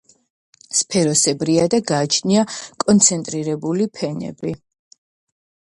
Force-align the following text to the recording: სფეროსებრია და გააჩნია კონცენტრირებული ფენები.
სფეროსებრია 0.77 1.67
და 1.75 1.81
გააჩნია 1.91 2.47
კონცენტრირებული 2.85 3.91
ფენები. 3.99 4.57